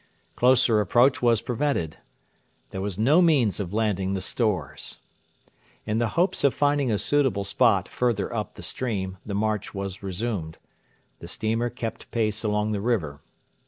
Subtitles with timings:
[0.35, 1.97] Closer approach was prevented.
[2.71, 4.97] There was no means of landing the stores.
[5.85, 10.01] In the hopes of finding a suitable spot further up the stream the march was
[10.01, 10.57] resumed.
[11.19, 13.21] The steamer kept pace along the river.